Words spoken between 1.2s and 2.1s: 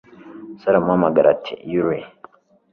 ati: "Yully."